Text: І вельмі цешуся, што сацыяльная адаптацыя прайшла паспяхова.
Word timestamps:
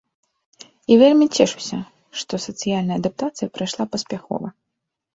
І 0.93 0.97
вельмі 1.01 1.27
цешуся, 1.35 1.77
што 2.23 2.33
сацыяльная 2.49 2.97
адаптацыя 3.05 3.55
прайшла 3.59 3.83
паспяхова. 3.97 4.47